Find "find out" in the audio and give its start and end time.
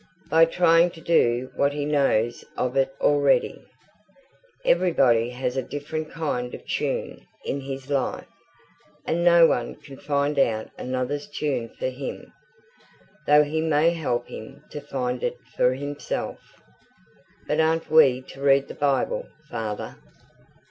9.97-10.71